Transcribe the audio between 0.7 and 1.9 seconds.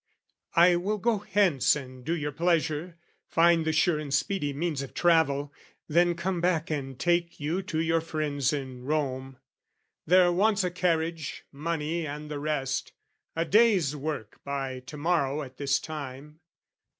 will go hence